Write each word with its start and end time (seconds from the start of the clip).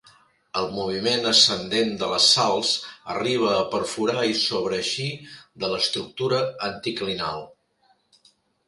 El 0.59 0.69
moviment 0.75 1.27
ascendent 1.31 1.91
de 1.99 2.09
les 2.13 2.29
sals 2.37 2.71
arribà 3.17 3.53
a 3.59 3.69
perforar 3.75 4.25
i 4.33 4.39
sobreeixir 4.41 5.11
de 5.65 5.71
l'estructura 5.77 6.43
anticlinal. 6.73 7.49